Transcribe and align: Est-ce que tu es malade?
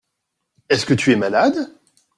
Est-ce 0.69 0.87
que 0.87 0.95
tu 0.95 1.11
es 1.11 1.15
malade? 1.15 1.71